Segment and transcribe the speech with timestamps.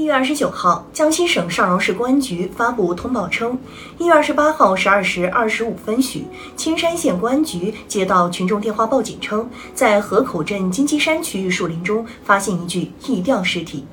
[0.00, 3.58] 一月二十九号，江西省上饶市公安局发布通报称，
[3.98, 6.24] 一月二十八号十二时二十五分许，
[6.56, 13.84] 青山县公安局接到群众电话报警称，在河口镇金鸡山区域树林中发现一具异吊尸体。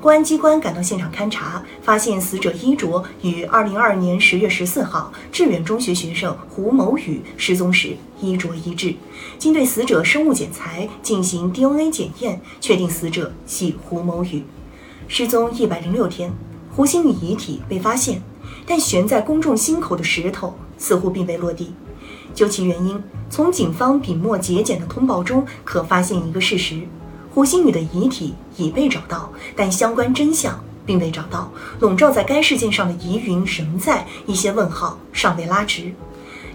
[0.00, 8.94] 公安机关赶到现场勘查，发现死者衣着与二零二二年十月十四号致远中学学生胡某宇失踪时衣着一致。
[9.36, 14.44] 经对死者生物检材进行 DNA 检验，确定死者系胡某宇。
[15.08, 16.32] 失踪一百零六天，
[16.74, 18.20] 胡鑫宇遗体被发现，
[18.66, 21.72] 但悬在公众心口的石头似乎并未落地。
[22.34, 26.82] 究其原因，从警方笔墨节俭的通报中可发现一个事实：
[27.32, 31.50] 胡鑫宇的遗体已被找到，但相关真相并未找到。
[31.78, 35.92] 笼罩在该事件上的疑云仍在，一些问号尚未拉直。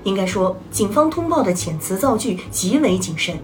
[0.04, 3.40] 应该说，警方通报的遣词造句极为谨慎。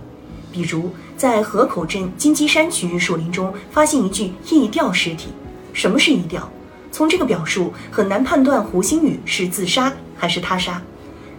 [0.52, 5.30] 比如，在河口镇金鸡山区域树林中发现一具缢吊尸体。
[5.74, 6.48] 什么是缢吊？
[6.92, 10.82] 从这个表述很难判断胡鑫宇是自杀还是他杀。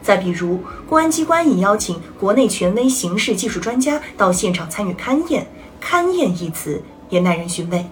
[0.02, 5.46] 再比如，公安机关已邀请国内权威刑事技术专家到现场参与勘验
[5.82, 7.84] ，“勘验”一词也耐人寻味。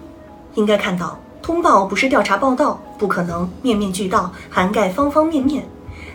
[0.55, 5.67] 应该看到，通报不是调查报道，不可能面面俱到，涵盖方方面面。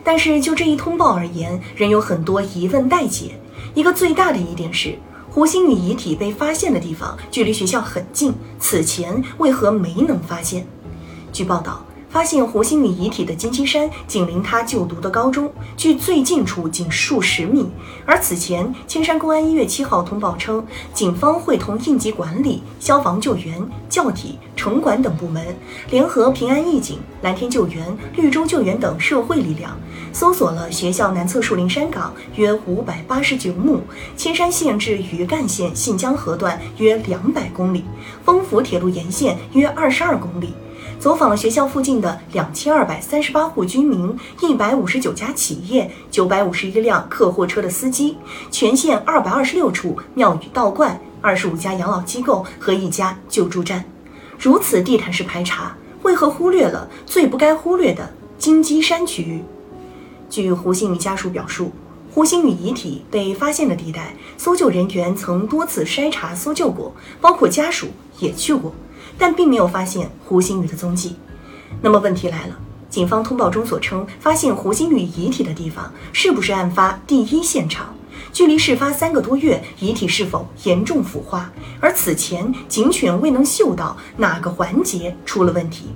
[0.02, 3.38] 但是就这一通报而言，仍有很多疑问待解。
[3.74, 4.98] 一个最大的疑点是，
[5.34, 10.66] 胡鑫宇遗体被发现的地方距离学校很近，此前为何没能发现？
[11.32, 11.82] 据报道。
[12.12, 17.66] 发现胡鑫宇遗体的金鸡山紧邻他就读的高中，距最近处仅数十米。
[18.04, 25.56] 而此前，青山公安一月七号通报称，警方会同应急管理、消防救援、教体、城管等部门，
[25.90, 29.74] 联合平安义警、蓝天救援、绿洲救援等社会力量，
[30.12, 33.80] 搜索了学校南侧树林山岗约五百八十九亩，
[34.16, 37.82] 青山县至余干县信江河段约两百公里，
[38.22, 40.52] 丰福铁路沿线约二十二公里。
[41.02, 48.16] 走访了学校附近的两千二百三十八户居民、一百五十九家企业、九百五十一辆客货车的司机，
[48.52, 53.84] 全县二百二十六处庙宇道观、二十五家养老机构和一家救助站。
[54.38, 58.08] 如此地毯式排查，为何忽略了最不该忽略的
[58.38, 59.42] 金鸡山区域？
[60.30, 61.72] 据胡鑫宇家属表述，
[62.14, 67.88] 胡鑫宇遗体被发现的地带，搜救人员曾多次筛查搜救过，包括家属
[68.20, 68.72] 也去过。
[69.22, 71.14] 但并没有发现胡鑫宇的踪迹。
[71.80, 72.58] 那么问题来了，
[72.90, 77.94] 警方通报中所称发现胡鑫宇遗体的地方，是不是案发第一现场？
[78.32, 81.52] 距离事发三个多月，遗体是否严重腐化？
[81.78, 85.92] 而此前警犬未能嗅到哪个环节出了问题？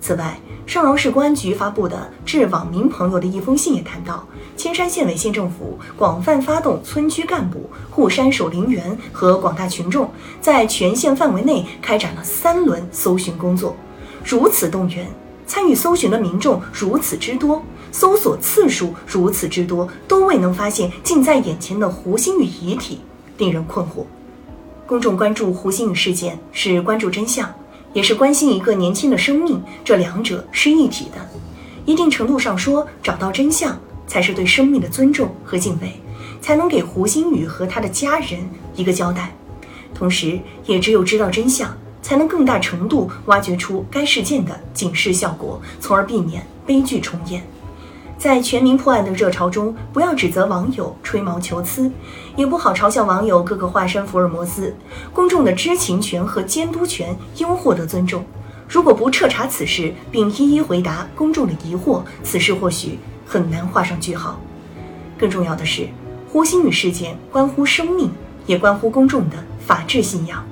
[0.00, 10.10] 此外，上饶市公安局发布的致网民朋友的一封信也谈到，千山县委县政府广泛发动村区干部、护山守林员和广大群众，
[10.40, 13.76] 在全县范围内开展了三轮搜寻工作。
[14.24, 15.06] 如此动员，
[15.46, 17.62] 参与搜寻的民众如此之多，
[17.92, 22.98] 搜索次数如此之多，都未能发现近在眼前的胡鑫宇遗体，
[23.38, 24.04] 令人困惑。
[24.84, 27.48] 公众关注胡鑫宇事件，是关注真相。
[27.96, 31.30] 也是关心一个年轻的生命，这两者是一体的。
[31.86, 35.98] 一定程度上说，找到真相才是对生命的尊重和敬畏，
[36.42, 39.34] 才能给胡鑫宇和他的家人一个交代。
[39.94, 47.42] 同时，也只有知道真相，才能更大程度挖掘出该事件的警示效果，从而避免悲剧重演。
[48.18, 51.90] 在全民破案的热潮中，不要指责网友吹毛求疵，
[52.34, 54.74] 也不好嘲笑网友个个化身福尔摩斯。
[55.12, 58.24] 公众的知情权和监督权应获得尊重。
[58.68, 64.40] 如果不彻查此事，并一一回答公众的疑惑，此事或许很难画上句号。
[65.18, 65.86] 更重要的是，
[66.32, 68.10] 胡鑫宇事件关乎生命，
[68.46, 70.42] 也关乎公众的法治信仰。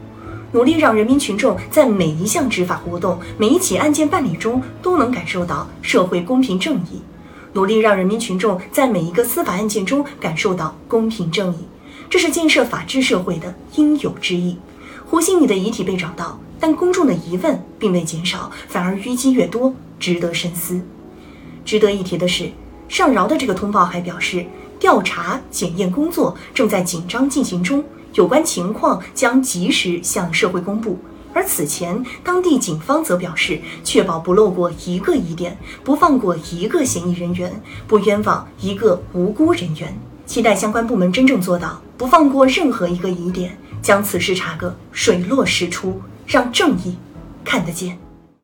[0.53, 7.03] 努力让人民群众在每一项执法活动、每一起案件办理中都能感受到社会公平正义。
[7.55, 11.59] 努力让人民群众在每一个司法案件中感受到公平正义，
[12.11, 14.59] 这是建设法治社会的应有之义。
[15.07, 20.81] 胡鑫宇的遗体被找到，但公众的疑问并未减少，反而淤积越多，值得深思。
[21.65, 22.51] 值得一提的是，
[22.89, 24.45] 上饶的这个通报还表示，
[24.81, 27.85] 调查检验工作正在紧张进行中，
[28.15, 30.99] 有关情况将及时向社会公布。
[31.35, 39.93] 而此前，当地警方则表示，确保不漏过一个疑点，不放过一个嫌疑人员，不冤枉一个无辜人员。
[40.25, 46.97] 期待相关部门真正做到，不放过任何一个疑点，将此事查个水落石出，让正义
[47.45, 47.99] 看得见。